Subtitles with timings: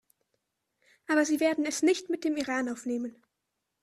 [1.05, 3.23] Aber Sie werden es nicht mit dem Iran aufnehmen!